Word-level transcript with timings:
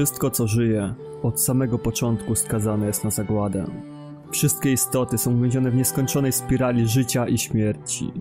Wszystko, 0.00 0.30
co 0.30 0.46
żyje, 0.46 0.94
od 1.22 1.42
samego 1.42 1.78
początku 1.78 2.34
skazane 2.34 2.86
jest 2.86 3.04
na 3.04 3.10
zagładę. 3.10 3.64
Wszystkie 4.30 4.72
istoty 4.72 5.18
są 5.18 5.36
uwięzione 5.36 5.70
w 5.70 5.74
nieskończonej 5.74 6.32
spirali 6.32 6.88
życia 6.88 7.28
i 7.28 7.38
śmierci. 7.38 8.12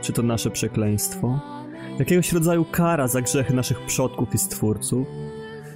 Czy 0.00 0.12
to 0.12 0.22
nasze 0.22 0.50
przekleństwo? 0.50 1.40
Jakiegoś 1.98 2.32
rodzaju 2.32 2.64
kara 2.64 3.08
za 3.08 3.22
grzechy 3.22 3.54
naszych 3.54 3.86
przodków 3.86 4.34
i 4.34 4.38
stwórców? 4.38 5.06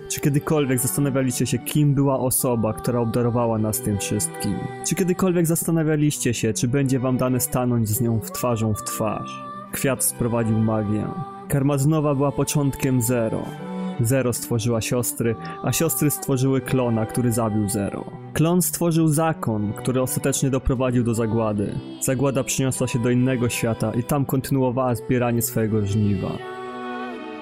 Czy 0.09 0.21
kiedykolwiek 0.21 0.79
zastanawialiście 0.79 1.47
się, 1.47 1.59
kim 1.59 1.95
była 1.95 2.21
osoba, 2.21 2.73
która 2.73 3.01
obdarowała 3.01 3.59
nas 3.59 3.81
tym 3.81 3.99
wszystkim? 3.99 4.55
Czy 4.87 4.95
kiedykolwiek 4.95 5.47
zastanawialiście 5.47 6.35
się, 6.35 6.53
czy 6.53 6.69
będzie 6.69 6.99
wam 6.99 7.17
dane 7.17 7.41
stanąć 7.41 7.89
z 7.89 8.01
nią 8.01 8.21
w 8.21 8.31
twarzą 8.31 8.75
w 8.75 8.83
twarz? 8.83 9.45
Kwiat 9.73 10.05
sprowadził 10.05 10.59
magię. 10.59 11.05
Karmaznowa 11.49 12.15
była 12.15 12.33
początkiem 12.33 13.03
Zero. 13.03 13.66
Zero 14.01 14.33
stworzyła 14.33 14.81
siostry, 14.81 15.37
a 15.63 15.73
siostry 15.73 16.11
stworzyły 16.11 16.61
klona, 16.61 17.07
który 17.07 17.33
zabił 17.33 17.69
Zero. 17.69 18.05
Klon 18.33 18.63
stworzył 18.63 19.09
zakon, 19.09 19.73
który 19.73 20.03
ostatecznie 20.03 20.51
doprowadził 20.51 21.05
do 21.05 21.15
zagłady. 21.15 21.75
Zagłada 22.01 22.45
przyniosła 22.45 22.87
się 22.87 22.99
do 22.99 23.11
innego 23.11 23.49
świata 23.49 23.93
i 23.95 24.05
tam 24.05 24.25
kontynuowała 24.25 24.95
zbieranie 24.95 25.43
swojego 25.43 25.87
żniwa. 25.87 26.31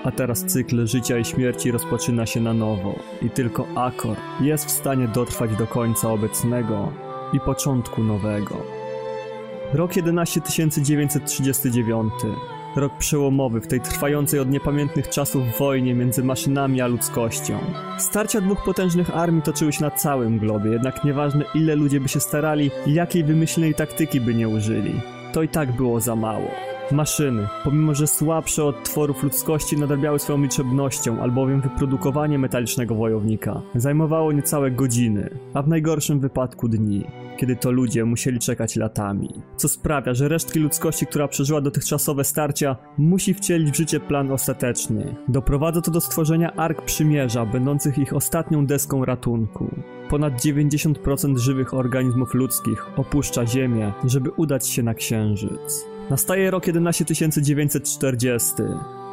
A 0.05 0.11
teraz 0.11 0.45
cykl 0.45 0.87
życia 0.87 1.19
i 1.19 1.25
śmierci 1.25 1.71
rozpoczyna 1.71 2.27
się 2.27 2.41
na 2.41 2.55
nowo 2.55 2.95
i 3.23 3.31
tylko 3.31 3.67
Akor 3.77 4.17
jest 4.41 4.67
w 4.67 4.71
stanie 4.71 5.09
dotrwać 5.09 5.57
do 5.57 5.67
końca 5.67 6.11
obecnego 6.11 6.93
i 7.33 7.41
początku 7.41 8.03
nowego. 8.03 8.57
Rok 9.73 9.93
11939. 9.93 12.13
Rok 12.77 12.99
przełomowy 12.99 13.61
w 13.61 13.67
tej 13.67 13.81
trwającej 13.81 14.41
od 14.41 14.51
niepamiętnych 14.51 15.09
czasów 15.09 15.59
wojnie 15.59 15.95
między 15.95 16.25
maszynami 16.25 16.81
a 16.81 16.87
ludzkością. 16.87 17.59
Starcia 17.99 18.41
dwóch 18.41 18.65
potężnych 18.65 19.17
armii 19.17 19.43
toczyły 19.43 19.73
się 19.73 19.85
na 19.85 19.91
całym 19.91 20.39
globie, 20.39 20.71
jednak 20.71 21.05
nieważne 21.05 21.45
ile 21.55 21.75
ludzie 21.75 22.01
by 22.01 22.09
się 22.09 22.21
starali 22.21 22.71
jakiej 22.87 23.25
wymyślnej 23.25 23.75
taktyki 23.75 24.21
by 24.21 24.35
nie 24.35 24.49
użyli, 24.49 25.01
to 25.33 25.43
i 25.43 25.49
tak 25.49 25.73
było 25.73 26.01
za 26.01 26.17
mało. 26.17 26.74
Maszyny, 26.93 27.49
pomimo 27.65 27.95
że 27.95 28.07
słabsze 28.07 28.65
od 28.65 28.85
tworów 28.85 29.23
ludzkości, 29.23 29.77
nadrabiały 29.77 30.19
swoją 30.19 30.43
liczebnością, 30.43 31.23
albowiem 31.23 31.61
wyprodukowanie 31.61 32.39
metalicznego 32.39 32.95
wojownika 32.95 33.63
zajmowało 33.75 34.33
niecałe 34.33 34.71
godziny, 34.71 35.39
a 35.55 35.63
w 35.63 35.69
najgorszym 35.69 36.21
wypadku 36.21 36.69
dni, 36.69 37.05
kiedy 37.37 37.57
to 37.57 37.71
ludzie 37.71 38.05
musieli 38.05 38.39
czekać 38.39 38.77
latami. 38.77 39.29
Co 39.57 39.69
sprawia, 39.69 40.15
że 40.15 40.29
resztki 40.29 40.59
ludzkości, 40.59 41.07
która 41.07 41.29
przeżyła 41.29 41.61
dotychczasowe 41.61 42.25
starcia, 42.25 42.77
musi 42.99 43.35
wcielić 43.35 43.71
w 43.71 43.77
życie 43.77 44.01
plan 44.01 44.33
ostateczny. 44.33 45.17
Doprowadza 45.29 45.81
to 45.81 45.91
do 45.91 46.01
stworzenia 46.01 46.53
Ark 46.53 46.83
Przymierza, 46.83 47.47
będących 47.47 47.99
ich 47.99 48.13
ostatnią 48.13 48.67
deską 48.67 49.05
ratunku. 49.05 49.71
Ponad 50.09 50.35
90% 50.35 51.39
żywych 51.39 51.75
organizmów 51.75 52.35
ludzkich 52.35 52.99
opuszcza 52.99 53.47
Ziemię, 53.47 53.93
żeby 54.05 54.31
udać 54.31 54.69
się 54.69 54.83
na 54.83 54.95
Księżyc. 54.95 55.94
Nastaje 56.11 56.51
rok 56.51 56.69
11940. 56.69 58.53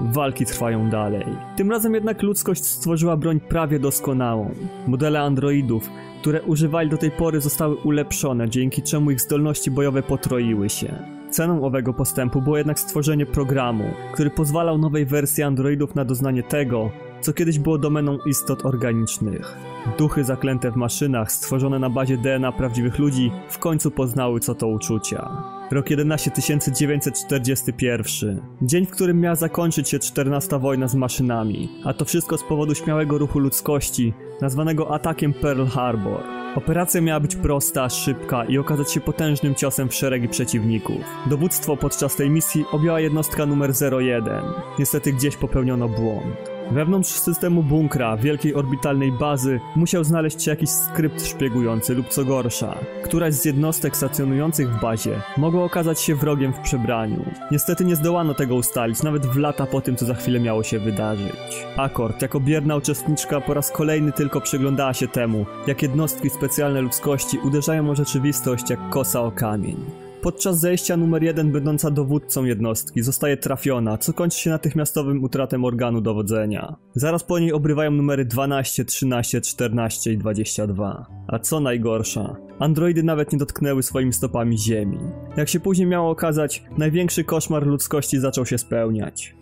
Walki 0.02 0.46
trwają 0.46 0.90
dalej. 0.90 1.26
Tym 1.56 1.72
razem 1.72 1.94
jednak 1.94 2.22
ludzkość 2.22 2.66
stworzyła 2.66 3.18
broń 3.18 3.40
prawie 3.40 3.80
doskonałą. 3.80 4.52
Modele 4.88 5.22
androidów, 5.22 5.90
które 6.22 6.42
używali 6.42 6.90
do 6.90 6.98
tej 6.98 7.12
pory, 7.12 7.42
zostały 7.42 7.76
ulepszone, 7.76 8.50
dzięki 8.50 8.82
czemu 8.82 9.12
ich 9.12 9.22
zdolności 9.22 9.72
bojowe 9.72 10.04
potroiły 10.04 10.70
się. 10.70 10.94
Ceną 11.30 11.64
owego 11.64 11.94
postępu 11.94 12.42
było 12.42 12.58
jednak 12.58 12.80
stworzenie 12.80 13.26
programu, 13.26 13.84
który 14.14 14.30
pozwalał 14.30 14.78
nowej 14.78 15.06
wersji 15.06 15.44
androidów 15.44 15.96
na 15.96 16.06
doznanie 16.06 16.44
tego, 16.44 16.92
co 17.22 17.34
kiedyś 17.34 17.60
było 17.60 17.78
domeną 17.78 18.18
istot 18.26 18.66
organicznych. 18.66 19.58
Duchy 19.98 20.24
zaklęte 20.24 20.72
w 20.72 20.76
maszynach, 20.76 21.32
stworzone 21.32 21.80
na 21.80 21.90
bazie 21.90 22.18
DNA 22.18 22.52
prawdziwych 22.52 23.00
ludzi, 23.00 23.32
w 23.50 23.60
końcu 23.60 23.92
poznały 23.92 24.40
co 24.40 24.56
to 24.56 24.68
uczucia. 24.68 25.32
Rok 25.72 25.86
11941. 26.18 28.42
Dzień, 28.62 28.86
w 28.86 28.92
którym 28.92 29.20
miała 29.20 29.36
zakończyć 29.36 29.90
się 29.90 30.00
14 30.00 30.60
wojna 30.60 30.88
z 30.88 30.96
maszynami, 30.96 31.70
a 31.86 31.94
to 31.94 32.06
wszystko 32.06 32.38
z 32.38 32.44
powodu 32.44 32.76
śmiałego 32.76 33.18
ruchu 33.18 33.40
ludzkości, 33.40 34.14
nazwanego 34.42 34.94
atakiem 34.94 35.34
Pearl 35.34 35.66
Harbor. 35.66 36.24
Operacja 36.56 37.02
miała 37.02 37.20
być 37.20 37.36
prosta, 37.36 37.90
szybka 37.90 38.46
i 38.46 38.58
okazać 38.58 38.92
się 38.92 39.00
potężnym 39.00 39.56
ciosem 39.56 39.90
w 39.90 39.96
szeregi 39.96 40.28
przeciwników. 40.28 41.02
Dowództwo 41.30 41.78
podczas 41.78 42.16
tej 42.16 42.30
misji 42.30 42.66
objęła 42.72 43.00
jednostka 43.00 43.46
numer 43.46 43.72
01. 43.92 44.44
Niestety 44.80 45.14
gdzieś 45.14 45.38
popełniono 45.38 45.90
błąd. 45.90 46.61
Wewnątrz 46.72 47.10
systemu 47.10 47.64
bunkra, 47.64 48.18
wielkiej 48.18 48.56
orbitalnej 48.56 49.12
bazy, 49.12 49.60
musiał 49.76 50.04
znaleźć 50.04 50.44
się 50.44 50.52
jakiś 50.52 50.70
skrypt 50.70 51.26
szpiegujący 51.26 51.96
lub 51.96 52.08
co 52.08 52.26
gorsza. 52.26 52.78
Któraś 53.04 53.34
z 53.34 53.46
jednostek 53.46 53.98
stacjonujących 53.98 54.70
w 54.70 54.82
bazie 54.82 55.22
mogła 55.38 55.64
okazać 55.64 56.02
się 56.02 56.16
wrogiem 56.16 56.54
w 56.54 56.60
przebraniu. 56.60 57.26
Niestety 57.52 57.86
nie 57.86 57.96
zdołano 57.96 58.34
tego 58.34 58.56
ustalić, 58.56 59.04
nawet 59.04 59.26
w 59.26 59.38
lata 59.38 59.66
po 59.66 59.82
tym, 59.82 59.96
co 59.96 60.06
za 60.06 60.14
chwilę 60.14 60.40
miało 60.40 60.64
się 60.64 60.80
wydarzyć. 60.80 61.66
Akord, 61.78 62.22
jako 62.22 62.40
bierna 62.40 62.76
uczestniczka, 62.76 63.42
po 63.42 63.54
raz 63.54 63.72
kolejny 63.72 64.12
tylko 64.12 64.42
przyglądała 64.42 64.94
się 64.94 65.08
temu, 65.08 65.46
jak 65.68 65.82
jednostki 65.82 66.30
specjalne 66.30 66.82
ludzkości 66.82 67.38
uderzają 67.38 67.90
o 67.90 67.96
rzeczywistość 67.96 68.70
jak 68.70 68.90
kosa 68.90 69.22
o 69.22 69.32
kamień. 69.32 70.11
Podczas 70.22 70.60
zejścia 70.60 70.98
numer 70.98 71.24
jeden 71.24 71.52
będąca 71.52 71.92
dowódcą 71.92 72.46
jednostki 72.46 73.02
zostaje 73.02 73.38
trafiona, 73.38 73.98
co 73.98 74.14
kończy 74.14 74.40
się 74.40 74.50
natychmiastowym 74.50 75.24
utratem 75.24 75.66
organu 75.66 76.02
dowodzenia. 76.02 76.76
Zaraz 76.96 77.24
po 77.24 77.40
niej 77.40 77.54
obrywają 77.54 77.92
numery 77.92 78.26
12, 78.26 78.86
13, 78.86 79.42
14 79.42 80.14
i 80.14 80.18
22. 80.18 81.06
A 81.28 81.40
co 81.40 81.60
najgorsza, 81.60 82.36
androidy 82.60 83.04
nawet 83.04 83.32
nie 83.34 83.40
dotknęły 83.40 83.84
swoimi 83.84 84.14
stopami 84.14 84.58
ziemi. 84.58 85.00
Jak 85.38 85.50
się 85.50 85.60
później 85.60 85.88
miało 85.88 86.10
okazać, 86.10 86.64
największy 86.78 87.24
koszmar 87.24 87.68
ludzkości 87.68 88.20
zaczął 88.20 88.46
się 88.46 88.58
spełniać. 88.58 89.36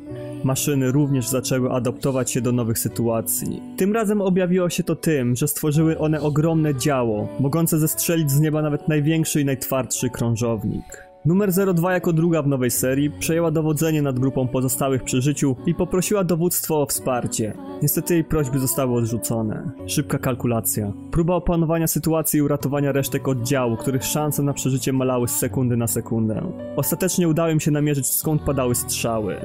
Maszyny 0.44 0.91
również 0.91 1.27
zaczęły 1.27 1.72
adaptować 1.72 2.31
się 2.31 2.41
do 2.41 2.51
nowych 2.51 2.79
sytuacji. 2.79 3.61
Tym 3.77 3.94
razem 3.94 4.22
objawiło 4.22 4.69
się 4.69 4.83
to 4.83 4.95
tym, 4.95 5.35
że 5.35 5.47
stworzyły 5.47 5.97
one 5.97 6.22
ogromne 6.22 6.75
działo, 6.75 7.27
mogące 7.39 7.79
zestrzelić 7.79 8.31
z 8.31 8.39
nieba 8.39 8.61
nawet 8.61 8.88
największy 8.88 9.41
i 9.41 9.45
najtwardszy 9.45 10.09
krążownik. 10.09 11.09
Numer 11.25 11.51
02 11.75 11.94
jako 11.94 12.13
druga 12.13 12.41
w 12.41 12.47
nowej 12.47 12.72
serii 12.72 13.11
przejęła 13.11 13.51
dowodzenie 13.51 14.01
nad 14.01 14.19
grupą 14.19 14.47
pozostałych 14.47 15.03
przy 15.03 15.22
życiu 15.22 15.55
i 15.66 15.75
poprosiła 15.75 16.23
dowództwo 16.23 16.81
o 16.81 16.85
wsparcie. 16.85 17.53
Niestety 17.81 18.13
jej 18.13 18.23
prośby 18.23 18.59
zostały 18.59 18.97
odrzucone. 18.97 19.72
Szybka 19.85 20.17
kalkulacja. 20.17 20.91
Próba 21.11 21.35
opanowania 21.35 21.88
sytuacji 21.88 22.38
i 22.38 22.41
uratowania 22.41 22.91
resztek 22.91 23.28
oddziału, 23.28 23.78
których 23.78 24.03
szanse 24.03 24.44
na 24.44 24.53
przeżycie 24.53 24.94
malały 24.94 25.28
z 25.28 25.35
sekundy 25.35 25.78
na 25.78 25.88
sekundę. 25.88 26.51
Ostatecznie 26.75 27.28
udało 27.28 27.49
im 27.49 27.59
się 27.59 27.72
namierzyć 27.72 28.07
skąd 28.07 28.41
padały 28.41 28.75
strzały. 28.75 29.35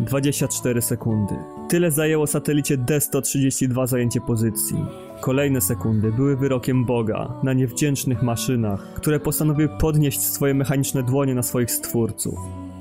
24 0.00 0.82
sekundy. 0.82 1.34
Tyle 1.68 1.90
zajęło 1.90 2.26
satelicie 2.26 2.76
D-132 2.76 3.86
zajęcie 3.86 4.20
pozycji. 4.20 4.76
Kolejne 5.20 5.60
sekundy 5.60 6.12
były 6.12 6.36
wyrokiem 6.36 6.84
Boga 6.84 7.32
na 7.42 7.52
niewdzięcznych 7.52 8.22
maszynach, 8.22 8.94
które 8.94 9.20
postanowiły 9.20 9.68
podnieść 9.68 10.20
swoje 10.20 10.54
mechaniczne 10.54 11.02
dłonie 11.02 11.34
na 11.34 11.42
swoich 11.42 11.70
stwórców. 11.70 12.38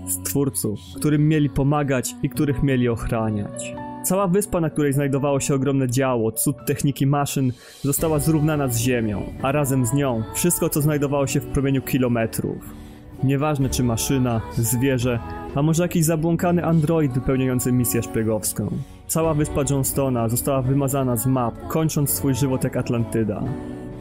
Stwórców, 0.08 0.80
którym 0.96 1.28
mieli 1.28 1.50
pomagać 1.50 2.16
i 2.24 2.30
których 2.30 2.64
mieli 2.64 2.90
ochraniać. 2.90 3.74
Cała 4.04 4.28
wyspa, 4.28 4.62
na 4.62 4.70
której 4.70 4.94
znajdowało 4.94 5.40
się 5.40 5.54
ogromne 5.56 5.90
działo, 5.90 6.32
cud 6.32 6.56
techniki 6.66 7.08
maszyn, 7.08 7.52
została 7.82 8.20
zrównana 8.20 8.68
z 8.68 8.78
ziemią, 8.78 9.24
a 9.42 9.52
razem 9.52 9.86
z 9.86 9.94
nią 9.94 10.24
wszystko, 10.34 10.70
co 10.70 10.82
znajdowało 10.82 11.28
się 11.28 11.40
w 11.40 11.46
promieniu 11.46 11.82
kilometrów. 11.82 12.58
Nieważne 13.24 13.70
czy 13.70 13.84
maszyna, 13.84 14.42
zwierzę, 14.58 15.20
a 15.56 15.62
może 15.62 15.84
jakiś 15.84 16.06
zabłąkany 16.06 16.66
android 16.66 17.14
wypełniający 17.14 17.72
misję 17.72 18.04
szpiegowską. 18.04 18.70
Cała 19.08 19.34
wyspa 19.34 19.62
Johnstona 19.70 20.30
została 20.30 20.62
wymazana 20.62 21.18
z 21.18 21.26
map, 21.26 21.68
kończąc 21.68 22.10
swój 22.10 22.36
żywot 22.36 22.64
jak 22.64 22.78
Atlantyda. 22.78 23.44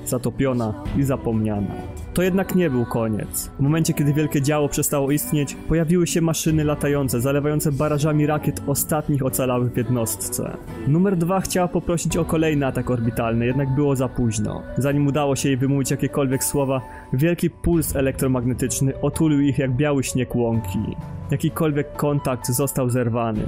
Zatopiona 0.09 0.75
i 0.99 1.03
zapomniana. 1.03 1.75
To 2.15 2.23
jednak 2.23 2.55
nie 2.55 2.71
był 2.71 2.85
koniec. 2.85 3.51
W 3.59 3.61
momencie, 3.61 3.95
kiedy 3.95 4.13
wielkie 4.13 4.43
działo 4.43 4.69
przestało 4.69 5.11
istnieć, 5.11 5.57
pojawiły 5.69 6.07
się 6.07 6.21
maszyny 6.21 6.65
latające, 6.65 7.21
zalewające 7.21 7.73
barażami 7.73 8.27
rakiet 8.27 8.63
ostatnich 8.67 9.27
ocalałych 9.27 9.73
w 9.73 9.77
jednostce. 9.77 10.57
Numer 10.89 11.17
dwa 11.17 11.41
chciała 11.41 11.69
poprosić 11.69 12.17
o 12.17 12.25
kolejny 12.25 12.67
atak 12.67 12.91
orbitalny, 12.91 13.47
jednak 13.47 13.75
było 13.75 13.97
za 13.97 14.09
późno. 14.09 14.63
Zanim 14.79 15.07
udało 15.07 15.37
się 15.37 15.49
jej 15.49 15.59
wymówić 15.59 15.91
jakiekolwiek 15.91 16.45
słowa, 16.45 16.81
wielki 17.13 17.51
puls 17.51 17.97
elektromagnetyczny 17.97 19.01
otulił 19.01 19.41
ich 19.41 19.59
jak 19.59 19.77
biały 19.77 20.05
śnieg 20.05 20.37
łąki. 20.37 20.79
Jakikolwiek 21.31 21.97
kontakt 21.97 22.49
został 22.49 22.91
zerwany. 22.91 23.43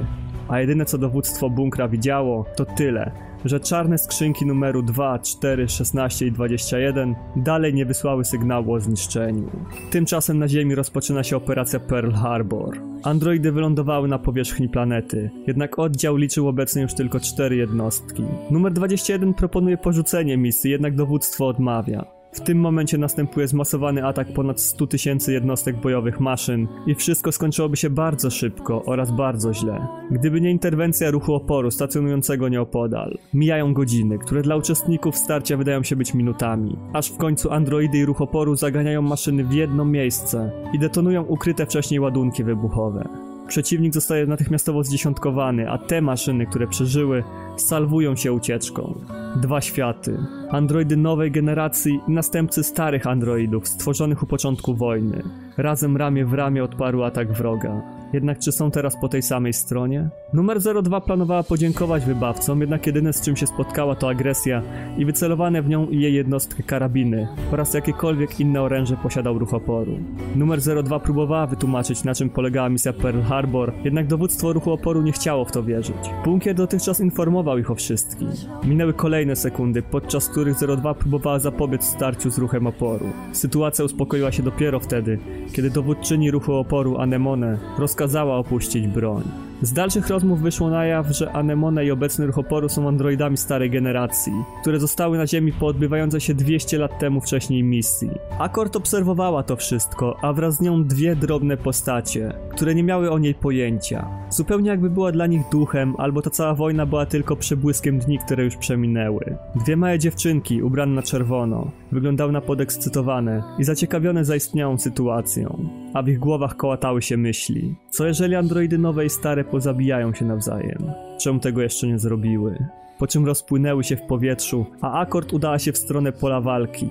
A 0.48 0.60
jedyne 0.60 0.84
co 0.84 0.98
dowództwo 0.98 1.50
bunkra 1.50 1.88
widziało, 1.88 2.44
to 2.56 2.64
tyle, 2.64 3.10
że 3.48 3.60
czarne 3.60 3.98
skrzynki 3.98 4.46
numeru 4.46 4.82
2, 4.82 5.18
4, 5.18 5.68
16 5.68 6.26
i 6.26 6.32
21 6.32 7.14
dalej 7.36 7.74
nie 7.74 7.86
wysłały 7.86 8.24
sygnału 8.24 8.72
o 8.72 8.80
zniszczeniu. 8.80 9.50
Tymczasem 9.90 10.38
na 10.38 10.48
Ziemi 10.48 10.74
rozpoczyna 10.74 11.22
się 11.22 11.36
operacja 11.36 11.80
Pearl 11.80 12.10
Harbor. 12.10 12.80
Androidy 13.02 13.52
wylądowały 13.52 14.08
na 14.08 14.18
powierzchni 14.18 14.68
planety, 14.68 15.30
jednak 15.46 15.78
oddział 15.78 16.16
liczył 16.16 16.48
obecnie 16.48 16.82
już 16.82 16.94
tylko 16.94 17.20
cztery 17.20 17.56
jednostki. 17.56 18.24
Numer 18.50 18.72
21 18.72 19.34
proponuje 19.34 19.76
porzucenie 19.76 20.36
misji, 20.36 20.70
jednak 20.70 20.94
dowództwo 20.94 21.46
odmawia. 21.46 22.15
W 22.32 22.40
tym 22.40 22.58
momencie 22.58 22.98
następuje 22.98 23.48
zmasowany 23.48 24.06
atak 24.06 24.32
ponad 24.32 24.60
100 24.60 24.86
tysięcy 24.86 25.32
jednostek 25.32 25.80
bojowych 25.80 26.20
maszyn 26.20 26.68
i 26.86 26.94
wszystko 26.94 27.32
skończyłoby 27.32 27.76
się 27.76 27.90
bardzo 27.90 28.30
szybko 28.30 28.82
oraz 28.84 29.10
bardzo 29.10 29.54
źle. 29.54 29.86
Gdyby 30.10 30.40
nie 30.40 30.50
interwencja 30.50 31.10
ruchu 31.10 31.34
oporu 31.34 31.70
stacjonującego 31.70 32.48
nieopodal. 32.48 33.18
Mijają 33.34 33.74
godziny, 33.74 34.18
które 34.18 34.42
dla 34.42 34.56
uczestników 34.56 35.16
starcia 35.16 35.56
wydają 35.56 35.82
się 35.82 35.96
być 35.96 36.14
minutami, 36.14 36.78
aż 36.92 37.08
w 37.08 37.16
końcu 37.16 37.50
androidy 37.50 37.98
i 37.98 38.04
ruch 38.04 38.20
oporu 38.20 38.56
zaganiają 38.56 39.02
maszyny 39.02 39.44
w 39.44 39.52
jedno 39.52 39.84
miejsce 39.84 40.52
i 40.72 40.78
detonują 40.78 41.22
ukryte 41.22 41.66
wcześniej 41.66 42.00
ładunki 42.00 42.44
wybuchowe. 42.44 43.25
Przeciwnik 43.48 43.94
zostaje 43.94 44.26
natychmiastowo 44.26 44.84
zdziesiątkowany, 44.84 45.70
a 45.70 45.78
te 45.78 46.02
maszyny, 46.02 46.46
które 46.46 46.66
przeżyły, 46.66 47.24
salwują 47.56 48.16
się 48.16 48.32
ucieczką. 48.32 48.94
Dwa 49.36 49.60
światy. 49.60 50.18
Androidy 50.50 50.96
nowej 50.96 51.30
generacji 51.30 52.00
i 52.08 52.12
następcy 52.12 52.64
starych 52.64 53.06
androidów 53.06 53.68
stworzonych 53.68 54.22
u 54.22 54.26
początku 54.26 54.74
wojny. 54.74 55.22
Razem 55.56 55.96
ramię 55.96 56.24
w 56.24 56.34
ramię 56.34 56.64
odparł 56.64 57.02
atak 57.02 57.32
wroga. 57.32 57.95
Jednak 58.16 58.38
czy 58.38 58.52
są 58.52 58.70
teraz 58.70 58.96
po 59.00 59.08
tej 59.08 59.22
samej 59.22 59.52
stronie? 59.52 60.08
Numer 60.32 60.58
02 60.82 61.00
planowała 61.00 61.42
podziękować 61.42 62.04
wybawcom, 62.04 62.60
jednak 62.60 62.86
jedyne 62.86 63.12
z 63.12 63.20
czym 63.20 63.36
się 63.36 63.46
spotkała 63.46 63.96
to 63.96 64.08
agresja 64.08 64.62
i 64.98 65.04
wycelowane 65.04 65.62
w 65.62 65.68
nią 65.68 65.86
i 65.86 66.00
jej 66.00 66.14
jednostki 66.14 66.62
karabiny 66.62 67.28
oraz 67.52 67.74
jakiekolwiek 67.74 68.40
inne 68.40 68.62
oręże 68.62 68.96
posiadał 68.96 69.38
ruch 69.38 69.54
oporu. 69.54 69.98
Numer 70.36 70.60
02 70.84 71.00
próbowała 71.00 71.46
wytłumaczyć 71.46 72.04
na 72.04 72.14
czym 72.14 72.30
polegała 72.30 72.68
misja 72.68 72.92
Pearl 72.92 73.20
Harbor, 73.20 73.72
jednak 73.84 74.06
dowództwo 74.06 74.52
ruchu 74.52 74.72
oporu 74.72 75.02
nie 75.02 75.12
chciało 75.12 75.44
w 75.44 75.52
to 75.52 75.62
wierzyć. 75.62 75.96
Bunkier 76.24 76.54
dotychczas 76.54 77.00
informował 77.00 77.58
ich 77.58 77.70
o 77.70 77.74
wszystkim. 77.74 78.28
Minęły 78.64 78.92
kolejne 78.92 79.36
sekundy, 79.36 79.82
podczas 79.82 80.28
których 80.28 80.56
02 80.76 80.94
próbowała 80.94 81.38
zapobiec 81.38 81.84
starciu 81.84 82.30
z 82.30 82.38
ruchem 82.38 82.66
oporu. 82.66 83.06
Sytuacja 83.32 83.84
uspokoiła 83.84 84.32
się 84.32 84.42
dopiero 84.42 84.80
wtedy, 84.80 85.18
kiedy 85.52 85.70
dowódczyni 85.70 86.30
ruchu 86.30 86.52
oporu 86.52 86.98
Anemone 86.98 87.58
rozkazała 87.78 88.05
opuścić 88.14 88.86
broń. 88.86 89.22
Z 89.62 89.72
dalszych 89.72 90.08
rozmów 90.08 90.40
wyszło 90.40 90.70
na 90.70 90.84
jaw, 90.84 91.06
że 91.10 91.32
Anemone 91.32 91.84
i 91.84 91.90
obecny 91.90 92.26
ruch 92.26 92.38
oporu 92.38 92.68
są 92.68 92.88
androidami 92.88 93.36
starej 93.36 93.70
generacji, 93.70 94.32
które 94.60 94.80
zostały 94.80 95.18
na 95.18 95.26
Ziemi 95.26 95.52
po 95.52 95.66
odbywającej 95.66 96.20
się 96.20 96.34
200 96.34 96.78
lat 96.78 96.98
temu 96.98 97.20
wcześniej 97.20 97.62
misji. 97.62 98.10
Akord 98.38 98.76
obserwowała 98.76 99.42
to 99.42 99.56
wszystko, 99.56 100.16
a 100.22 100.32
wraz 100.32 100.56
z 100.56 100.60
nią 100.60 100.84
dwie 100.84 101.16
drobne 101.16 101.56
postacie, 101.56 102.32
które 102.50 102.74
nie 102.74 102.82
miały 102.82 103.10
o 103.10 103.18
niej 103.18 103.34
pojęcia. 103.34 104.08
Zupełnie 104.30 104.70
jakby 104.70 104.90
była 104.90 105.12
dla 105.12 105.26
nich 105.26 105.42
duchem, 105.52 105.94
albo 105.98 106.22
ta 106.22 106.30
cała 106.30 106.54
wojna 106.54 106.86
była 106.86 107.06
tylko 107.06 107.36
przebłyskiem 107.36 107.98
dni, 107.98 108.18
które 108.18 108.44
już 108.44 108.56
przeminęły. 108.56 109.36
Dwie 109.54 109.76
małe 109.76 109.98
dziewczynki, 109.98 110.62
ubrane 110.62 110.94
na 110.94 111.02
czerwono, 111.02 111.70
wyglądały 111.96 112.32
na 112.32 112.40
podekscytowane 112.40 113.42
i 113.58 113.64
zaciekawione 113.64 114.24
zaistniałą 114.24 114.78
sytuacją, 114.78 115.68
a 115.94 116.02
w 116.02 116.08
ich 116.08 116.18
głowach 116.18 116.56
kołatały 116.56 117.02
się 117.02 117.16
myśli. 117.16 117.74
Co 117.90 118.06
jeżeli 118.06 118.34
androidy 118.34 118.78
nowe 118.78 119.06
i 119.06 119.10
stare 119.10 119.44
pozabijają 119.44 120.14
się 120.14 120.24
nawzajem? 120.24 120.92
Czemu 121.20 121.40
tego 121.40 121.62
jeszcze 121.62 121.86
nie 121.86 121.98
zrobiły? 121.98 122.58
Po 122.98 123.06
czym 123.06 123.26
rozpłynęły 123.26 123.84
się 123.84 123.96
w 123.96 124.02
powietrzu, 124.02 124.66
a 124.80 124.92
Akord 124.92 125.32
udała 125.32 125.58
się 125.58 125.72
w 125.72 125.78
stronę 125.78 126.12
pola 126.12 126.40
walki, 126.40 126.88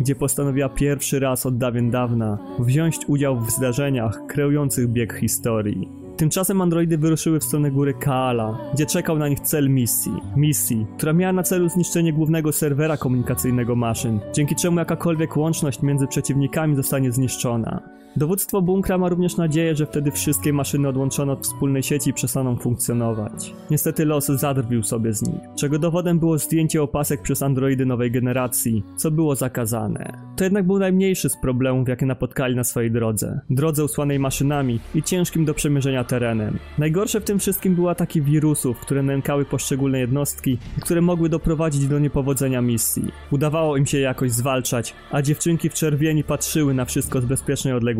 gdzie 0.00 0.14
postanowiła 0.14 0.68
pierwszy 0.68 1.20
raz 1.20 1.46
od 1.46 1.58
dawien 1.58 1.90
dawna 1.90 2.38
wziąć 2.58 2.98
udział 3.06 3.40
w 3.40 3.50
zdarzeniach 3.50 4.26
kreujących 4.28 4.88
bieg 4.88 5.12
historii. 5.12 5.99
Tymczasem 6.20 6.60
androidy 6.60 6.98
wyruszyły 6.98 7.40
w 7.40 7.44
stronę 7.44 7.70
góry 7.70 7.94
Kaala, 7.94 8.58
gdzie 8.74 8.86
czekał 8.86 9.18
na 9.18 9.28
nich 9.28 9.40
cel 9.40 9.70
misji. 9.70 10.12
Misji, 10.36 10.86
która 10.96 11.12
miała 11.12 11.32
na 11.32 11.42
celu 11.42 11.68
zniszczenie 11.68 12.12
głównego 12.12 12.52
serwera 12.52 12.96
komunikacyjnego 12.96 13.76
maszyn, 13.76 14.20
dzięki 14.32 14.56
czemu 14.56 14.78
jakakolwiek 14.78 15.36
łączność 15.36 15.82
między 15.82 16.06
przeciwnikami 16.06 16.76
zostanie 16.76 17.12
zniszczona. 17.12 17.99
Dowództwo 18.16 18.62
bunkra 18.62 18.98
ma 18.98 19.08
również 19.08 19.36
nadzieję, 19.36 19.76
że 19.76 19.86
wtedy 19.86 20.10
wszystkie 20.10 20.52
maszyny 20.52 20.88
odłączone 20.88 21.32
od 21.32 21.42
wspólnej 21.42 21.82
sieci 21.82 22.12
przestaną 22.12 22.56
funkcjonować. 22.56 23.54
Niestety 23.70 24.04
los 24.04 24.26
zadrwił 24.26 24.82
sobie 24.82 25.12
z 25.12 25.22
nich, 25.22 25.40
czego 25.56 25.78
dowodem 25.78 26.18
było 26.18 26.38
zdjęcie 26.38 26.82
opasek 26.82 27.22
przez 27.22 27.42
androidy 27.42 27.86
nowej 27.86 28.10
generacji, 28.10 28.82
co 28.96 29.10
było 29.10 29.36
zakazane. 29.36 30.12
To 30.36 30.44
jednak 30.44 30.66
był 30.66 30.78
najmniejszy 30.78 31.28
z 31.28 31.36
problemów, 31.36 31.88
jakie 31.88 32.06
napotkali 32.06 32.56
na 32.56 32.64
swojej 32.64 32.90
drodze. 32.90 33.40
Drodze 33.50 33.84
usłanej 33.84 34.18
maszynami 34.18 34.80
i 34.94 35.02
ciężkim 35.02 35.44
do 35.44 35.54
przemierzenia 35.54 36.04
terenem. 36.04 36.58
Najgorsze 36.78 37.20
w 37.20 37.24
tym 37.24 37.38
wszystkim 37.38 37.74
były 37.74 37.90
ataki 37.90 38.22
wirusów, 38.22 38.80
które 38.80 39.02
nękały 39.02 39.44
poszczególne 39.44 39.98
jednostki 39.98 40.58
i 40.78 40.80
które 40.80 41.00
mogły 41.00 41.28
doprowadzić 41.28 41.86
do 41.86 41.98
niepowodzenia 41.98 42.60
misji. 42.62 43.04
Udawało 43.30 43.76
im 43.76 43.86
się 43.86 43.98
jakoś 43.98 44.32
zwalczać, 44.32 44.94
a 45.10 45.22
dziewczynki 45.22 45.68
w 45.68 45.74
czerwieni 45.74 46.24
patrzyły 46.24 46.74
na 46.74 46.84
wszystko 46.84 47.20
z 47.20 47.24
bezpiecznej 47.24 47.74
odległości, 47.74 47.99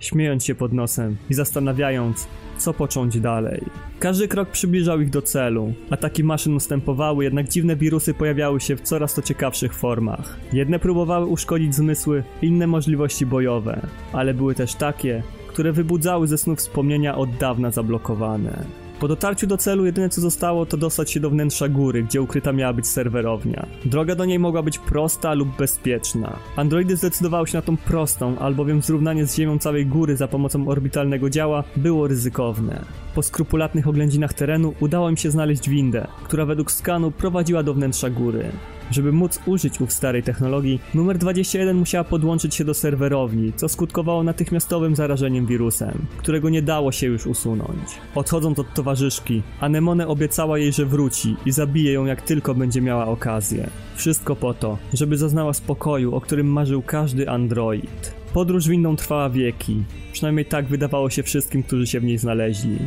śmiejąc 0.00 0.44
się 0.44 0.54
pod 0.54 0.72
nosem 0.72 1.16
i 1.30 1.34
zastanawiając, 1.34 2.26
co 2.58 2.74
począć 2.74 3.20
dalej. 3.20 3.64
Każdy 3.98 4.28
krok 4.28 4.48
przybliżał 4.48 5.00
ich 5.00 5.10
do 5.10 5.22
celu. 5.22 5.72
Ataki 5.90 6.24
maszyn 6.24 6.54
ustępowały, 6.54 7.24
jednak 7.24 7.48
dziwne 7.48 7.76
wirusy 7.76 8.14
pojawiały 8.14 8.60
się 8.60 8.76
w 8.76 8.80
coraz 8.80 9.14
to 9.14 9.22
ciekawszych 9.22 9.74
formach. 9.74 10.36
Jedne 10.52 10.78
próbowały 10.78 11.26
uszkodzić 11.26 11.74
zmysły, 11.74 12.24
inne 12.42 12.66
możliwości 12.66 13.26
bojowe, 13.26 13.80
ale 14.12 14.34
były 14.34 14.54
też 14.54 14.74
takie, 14.74 15.22
które 15.48 15.72
wybudzały 15.72 16.26
ze 16.26 16.38
snów 16.38 16.58
wspomnienia 16.58 17.16
od 17.16 17.36
dawna 17.36 17.70
zablokowane. 17.70 18.64
Po 19.00 19.08
dotarciu 19.08 19.46
do 19.46 19.56
celu 19.56 19.86
jedyne 19.86 20.08
co 20.08 20.20
zostało 20.20 20.66
to 20.66 20.76
dostać 20.76 21.10
się 21.10 21.20
do 21.20 21.30
wnętrza 21.30 21.68
góry, 21.68 22.02
gdzie 22.02 22.22
ukryta 22.22 22.52
miała 22.52 22.72
być 22.72 22.86
serwerownia. 22.86 23.66
Droga 23.84 24.14
do 24.14 24.24
niej 24.24 24.38
mogła 24.38 24.62
być 24.62 24.78
prosta 24.78 25.34
lub 25.34 25.56
bezpieczna. 25.56 26.36
Androidy 26.56 26.96
zdecydowały 26.96 27.46
się 27.46 27.58
na 27.58 27.62
tą 27.62 27.76
prostą, 27.76 28.38
albowiem 28.38 28.82
zrównanie 28.82 29.26
z 29.26 29.36
ziemią 29.36 29.58
całej 29.58 29.86
góry 29.86 30.16
za 30.16 30.28
pomocą 30.28 30.68
orbitalnego 30.68 31.30
działa 31.30 31.64
było 31.76 32.08
ryzykowne. 32.08 32.84
Po 33.14 33.22
skrupulatnych 33.22 33.88
oględzinach 33.88 34.34
terenu 34.34 34.74
udało 34.80 35.10
im 35.10 35.16
się 35.16 35.30
znaleźć 35.30 35.68
windę, 35.68 36.06
która 36.24 36.46
według 36.46 36.72
skanu 36.72 37.10
prowadziła 37.10 37.62
do 37.62 37.74
wnętrza 37.74 38.10
góry. 38.10 38.50
Żeby 38.90 39.12
móc 39.12 39.40
użyć 39.46 39.80
ów 39.80 39.92
starej 39.92 40.22
technologii, 40.22 40.80
numer 40.94 41.18
21 41.18 41.76
musiała 41.76 42.04
podłączyć 42.04 42.54
się 42.54 42.64
do 42.64 42.74
serwerowni, 42.74 43.52
co 43.56 43.68
skutkowało 43.68 44.22
natychmiastowym 44.22 44.96
zarażeniem 44.96 45.46
wirusem, 45.46 46.06
którego 46.16 46.48
nie 46.48 46.62
dało 46.62 46.92
się 46.92 47.06
już 47.06 47.26
usunąć. 47.26 47.88
Odchodząc 48.14 48.58
od 48.58 48.74
towarzyszki, 48.74 49.42
Anemone 49.60 50.08
obiecała 50.08 50.58
jej, 50.58 50.72
że 50.72 50.86
wróci 50.86 51.36
i 51.46 51.52
zabije 51.52 51.92
ją 51.92 52.04
jak 52.04 52.22
tylko 52.22 52.54
będzie 52.54 52.80
miała 52.80 53.06
okazję. 53.06 53.70
Wszystko 53.96 54.36
po 54.36 54.54
to, 54.54 54.78
żeby 54.92 55.16
zaznała 55.16 55.52
spokoju, 55.52 56.14
o 56.14 56.20
którym 56.20 56.46
marzył 56.46 56.82
każdy 56.82 57.30
android. 57.30 58.14
Podróż 58.34 58.68
windą 58.68 58.96
trwała 58.96 59.30
wieki, 59.30 59.82
przynajmniej 60.12 60.44
tak 60.44 60.66
wydawało 60.66 61.10
się 61.10 61.22
wszystkim, 61.22 61.62
którzy 61.62 61.86
się 61.86 62.00
w 62.00 62.04
niej 62.04 62.18
znaleźli. 62.18 62.78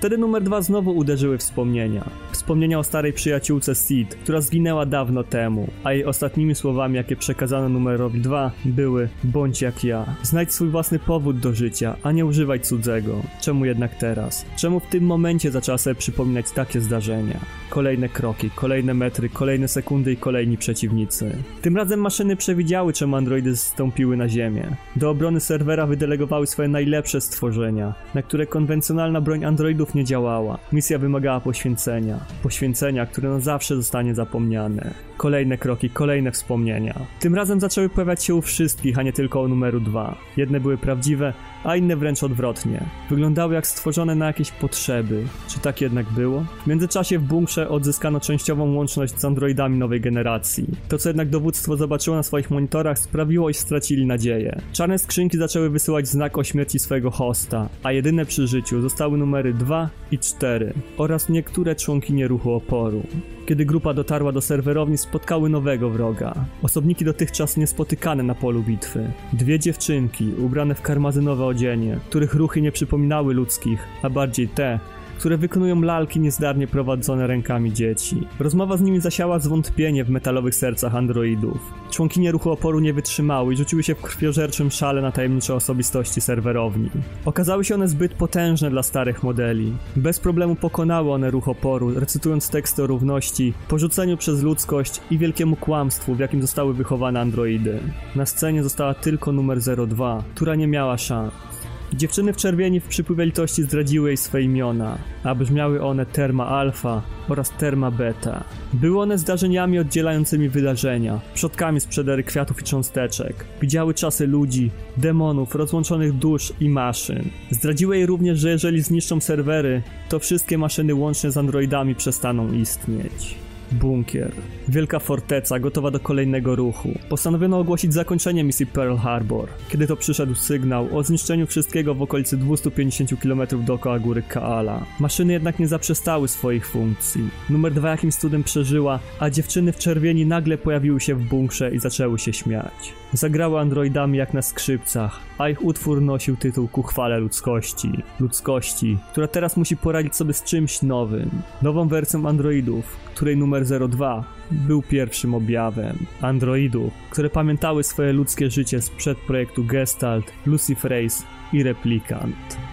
Wtedy 0.00 0.18
numer 0.18 0.42
dwa 0.42 0.62
znowu 0.62 0.96
uderzyły 0.96 1.38
wspomnienia. 1.38 2.10
Wspomnienia 2.32 2.78
o 2.78 2.84
starej 2.84 3.12
przyjaciółce 3.12 3.74
Sid, 3.74 4.14
która 4.14 4.40
zginęła 4.40 4.86
dawno 4.86 5.24
temu, 5.24 5.68
a 5.84 5.92
jej 5.92 6.04
ostatnimi 6.04 6.54
słowami, 6.54 6.96
jakie 6.96 7.16
przekazano 7.16 7.68
numerowi 7.68 8.20
dwa, 8.20 8.50
były 8.64 9.08
bądź 9.24 9.62
jak 9.62 9.84
ja. 9.84 10.16
Znajdź 10.22 10.52
swój 10.52 10.68
własny 10.68 10.98
powód 10.98 11.38
do 11.38 11.54
życia, 11.54 11.96
a 12.02 12.12
nie 12.12 12.26
używaj 12.26 12.60
cudzego. 12.60 13.22
Czemu 13.40 13.64
jednak 13.64 13.94
teraz? 13.94 14.46
Czemu 14.56 14.80
w 14.80 14.86
tym 14.86 15.04
momencie 15.04 15.50
zaczęła 15.50 15.78
sobie 15.78 15.94
przypominać 15.94 16.50
takie 16.50 16.80
zdarzenia? 16.80 17.40
Kolejne 17.70 18.08
kroki, 18.08 18.50
kolejne 18.50 18.94
metry, 18.94 19.28
kolejne 19.28 19.68
sekundy 19.68 20.12
i 20.12 20.16
kolejni 20.16 20.56
przeciwnicy. 20.56 21.36
Tym 21.62 21.76
razem 21.76 22.00
maszyny 22.00 22.36
przewidziały, 22.36 22.92
czemu 22.92 23.16
androidy 23.16 23.56
zstąpiły 23.56 24.16
na 24.16 24.28
ziemię. 24.28 24.76
Do 24.96 25.10
obrony 25.10 25.40
serwera 25.40 25.86
wydelegowały 25.86 26.46
swoje 26.46 26.68
najlepsze 26.68 27.20
stworzenia, 27.20 27.94
na 28.14 28.22
które 28.22 28.46
konwencjonalna 28.46 29.20
broń 29.20 29.44
androidów 29.44 29.94
nie 29.94 30.04
działała. 30.04 30.58
Misja 30.72 30.98
wymagała 30.98 31.40
poświęcenia. 31.40 32.18
Poświęcenia, 32.42 33.06
które 33.06 33.28
na 33.28 33.40
zawsze 33.40 33.76
zostanie 33.76 34.14
zapomniane. 34.14 34.94
Kolejne 35.16 35.58
kroki, 35.58 35.90
kolejne 35.90 36.32
wspomnienia. 36.32 36.94
Tym 37.20 37.34
razem 37.34 37.60
zaczęły 37.60 37.88
pojawiać 37.88 38.24
się 38.24 38.34
u 38.34 38.42
wszystkich, 38.42 38.98
a 38.98 39.02
nie 39.02 39.12
tylko 39.12 39.42
o 39.42 39.48
numeru 39.48 39.80
dwa. 39.80 40.16
Jedne 40.36 40.60
były 40.60 40.78
prawdziwe, 40.78 41.32
a 41.64 41.76
inne 41.76 41.96
wręcz 41.96 42.22
odwrotnie. 42.22 42.84
Wyglądały 43.10 43.54
jak 43.54 43.66
stworzone 43.66 44.14
na 44.14 44.26
jakieś 44.26 44.50
potrzeby. 44.50 45.24
Czy 45.48 45.60
tak 45.60 45.80
jednak 45.80 46.06
było? 46.10 46.44
W 46.64 46.66
międzyczasie 46.66 47.18
w 47.18 47.22
bunkrze 47.22 47.68
odzyskano 47.68 48.20
częściową 48.20 48.74
łączność 48.74 49.18
z 49.18 49.24
androidami 49.24 49.78
nowej 49.78 50.00
generacji. 50.00 50.66
To 50.88 50.98
co 50.98 51.08
jednak 51.08 51.28
dowództwo 51.28 51.76
zobaczyło 51.76 52.16
na 52.16 52.22
swoich 52.22 52.50
monitorach 52.50 52.98
sprawiło, 52.98 53.50
iż 53.50 53.56
stracili 53.56 54.06
nadzieję. 54.06 54.60
Czarne 54.72 54.98
skrzynki 54.98 55.38
zaczęły 55.38 55.70
wysyłać 55.70 56.08
znak 56.08 56.38
o 56.38 56.44
śmierci 56.44 56.78
swojego 56.78 57.10
hosta, 57.10 57.68
a 57.82 57.92
jedyne 57.92 58.26
przy 58.26 58.46
życiu 58.46 58.80
zostały 58.80 59.18
numery 59.18 59.54
2 59.54 59.90
i 60.10 60.18
4 60.18 60.74
oraz 60.98 61.28
niektóre 61.28 61.74
członkinie 61.74 62.28
ruchu 62.28 62.52
oporu. 62.52 63.02
Kiedy 63.46 63.64
grupa 63.64 63.94
dotarła 63.94 64.32
do 64.32 64.40
serwerowni, 64.40 64.98
spotkały 64.98 65.48
nowego 65.48 65.90
wroga. 65.90 66.34
Osobniki 66.62 67.04
dotychczas 67.04 67.56
niespotykane 67.56 68.22
na 68.22 68.34
polu 68.34 68.62
bitwy. 68.62 69.12
Dwie 69.32 69.58
dziewczynki, 69.58 70.32
ubrane 70.38 70.74
w 70.74 70.82
karmazynowe 70.82 71.44
odzienie, 71.50 71.98
których 72.08 72.34
ruchy 72.34 72.62
nie 72.62 72.72
przypominały 72.72 73.34
ludzkich, 73.34 73.86
a 74.02 74.10
bardziej 74.10 74.48
te, 74.48 74.78
które 75.20 75.38
wykonują 75.38 75.80
lalki 75.80 76.20
niezdarnie 76.20 76.66
prowadzone 76.66 77.26
rękami 77.26 77.72
dzieci. 77.72 78.26
Rozmowa 78.38 78.76
z 78.76 78.80
nimi 78.80 79.00
zasiała 79.00 79.38
zwątpienie 79.38 80.04
w 80.04 80.10
metalowych 80.10 80.54
sercach 80.54 80.94
androidów. 80.94 81.58
Członkinie 81.90 82.32
ruchu 82.32 82.50
oporu 82.50 82.80
nie 82.80 82.92
wytrzymały 82.92 83.54
i 83.54 83.56
rzuciły 83.56 83.82
się 83.82 83.94
w 83.94 84.00
krwiożerczym 84.00 84.70
szale 84.70 85.02
na 85.02 85.12
tajemnicze 85.12 85.54
osobistości 85.54 86.20
serwerowni. 86.20 86.90
Okazały 87.24 87.64
się 87.64 87.74
one 87.74 87.88
zbyt 87.88 88.14
potężne 88.14 88.70
dla 88.70 88.82
starych 88.82 89.22
modeli. 89.22 89.72
Bez 89.96 90.20
problemu 90.20 90.54
pokonały 90.54 91.12
one 91.12 91.30
ruch 91.30 91.48
oporu, 91.48 91.94
recytując 91.94 92.50
teksty 92.50 92.82
o 92.82 92.86
równości, 92.86 93.54
porzuceniu 93.68 94.16
przez 94.16 94.42
ludzkość 94.42 95.00
i 95.10 95.18
wielkiemu 95.18 95.56
kłamstwu, 95.56 96.14
w 96.14 96.18
jakim 96.18 96.42
zostały 96.42 96.74
wychowane 96.74 97.20
androidy. 97.20 97.80
Na 98.16 98.26
scenie 98.26 98.62
została 98.62 98.94
tylko 98.94 99.32
numer 99.32 99.58
02, 99.88 100.24
która 100.34 100.54
nie 100.54 100.66
miała 100.66 100.98
szans. 100.98 101.49
Dziewczyny 101.92 102.32
w 102.32 102.36
czerwieni 102.36 102.80
w 102.80 102.84
przypływie 102.84 103.24
litości 103.24 103.62
zdradziły 103.62 104.08
jej 104.08 104.16
swoje 104.16 104.44
imiona, 104.44 104.98
a 105.24 105.34
brzmiały 105.34 105.82
one 105.82 106.06
Terma 106.06 106.46
Alpha 106.46 107.02
oraz 107.28 107.50
Terma 107.50 107.90
Beta. 107.90 108.44
Były 108.72 109.00
one 109.00 109.18
zdarzeniami 109.18 109.78
oddzielającymi 109.78 110.48
wydarzenia, 110.48 111.20
przodkami 111.34 111.80
z 111.80 111.86
przedery 111.86 112.22
kwiatów 112.22 112.60
i 112.60 112.64
cząsteczek. 112.64 113.44
Widziały 113.60 113.94
czasy 113.94 114.26
ludzi, 114.26 114.70
demonów, 114.96 115.54
rozłączonych 115.54 116.12
dusz 116.12 116.52
i 116.60 116.68
maszyn. 116.68 117.30
Zdradziły 117.50 117.96
jej 117.96 118.06
również, 118.06 118.38
że 118.38 118.50
jeżeli 118.50 118.82
zniszczą 118.82 119.20
serwery, 119.20 119.82
to 120.08 120.18
wszystkie 120.18 120.58
maszyny 120.58 120.94
łącznie 120.94 121.30
z 121.30 121.36
androidami 121.36 121.94
przestaną 121.94 122.52
istnieć. 122.52 123.34
Bunkier. 123.72 124.32
Wielka 124.70 124.98
forteca, 124.98 125.58
gotowa 125.58 125.90
do 125.90 126.00
kolejnego 126.00 126.56
ruchu. 126.56 126.98
Postanowiono 127.08 127.58
ogłosić 127.58 127.94
zakończenie 127.94 128.44
misji 128.44 128.66
Pearl 128.66 128.96
Harbor, 128.96 129.48
kiedy 129.68 129.86
to 129.86 129.96
przyszedł 129.96 130.34
sygnał 130.34 130.98
o 130.98 131.02
zniszczeniu 131.02 131.46
wszystkiego 131.46 131.94
w 131.94 132.02
okolicy 132.02 132.36
250 132.36 133.20
km 133.20 133.64
dookoła 133.64 133.98
góry 133.98 134.22
Kaala. 134.22 134.86
Maszyny 135.00 135.32
jednak 135.32 135.58
nie 135.58 135.68
zaprzestały 135.68 136.28
swoich 136.28 136.68
funkcji. 136.68 137.30
Numer 137.50 137.72
dwa 137.72 137.90
jakimś 137.90 138.14
cudem 138.14 138.44
przeżyła, 138.44 138.98
a 139.18 139.30
dziewczyny 139.30 139.72
w 139.72 139.78
czerwieni 139.78 140.26
nagle 140.26 140.58
pojawiły 140.58 141.00
się 141.00 141.14
w 141.14 141.22
bunkrze 141.22 141.70
i 141.70 141.78
zaczęły 141.78 142.18
się 142.18 142.32
śmiać. 142.32 142.94
Zagrały 143.12 143.60
androidami 143.60 144.18
jak 144.18 144.34
na 144.34 144.42
skrzypcach, 144.42 145.20
a 145.38 145.48
ich 145.48 145.64
utwór 145.64 146.02
nosił 146.02 146.36
tytuł 146.36 146.68
ku 146.68 146.82
chwale 146.82 147.18
ludzkości. 147.18 147.90
Ludzkości, 148.20 148.98
która 149.12 149.28
teraz 149.28 149.56
musi 149.56 149.76
poradzić 149.76 150.16
sobie 150.16 150.32
z 150.32 150.44
czymś 150.44 150.82
nowym. 150.82 151.30
Nową 151.62 151.88
wersją 151.88 152.28
androidów, 152.28 152.96
której 153.14 153.36
numer 153.36 153.64
02 153.90 154.24
był 154.60 154.82
pierwszym 154.82 155.34
objawem. 155.34 155.98
Androidów, 156.20 156.92
które 157.10 157.30
pamiętały 157.30 157.84
swoje 157.84 158.12
ludzkie 158.12 158.50
życie 158.50 158.82
sprzed 158.82 159.18
projektu 159.18 159.64
Gestalt, 159.64 160.32
Lucifer 160.46 160.90
Race 160.90 161.24
i 161.52 161.62
Replikant. 161.62 162.69